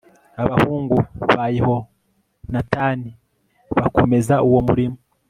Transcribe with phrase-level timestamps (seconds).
[0.43, 0.97] abahungu
[1.33, 3.09] ba yehonatani
[3.77, 4.97] bakomeza uwo murimo